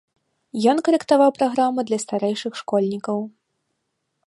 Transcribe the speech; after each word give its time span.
Ён 0.71 0.77
карэктаваў 0.87 1.29
праграму 1.39 1.79
для 1.91 2.01
старэйшых 2.05 2.53
школьнікаў. 2.65 3.23